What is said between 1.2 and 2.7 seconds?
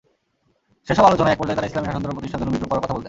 একপর্যায়ে তাঁরা ইসলামি শাসনতন্ত্র প্রতিষ্ঠার জন্য বিপ্লব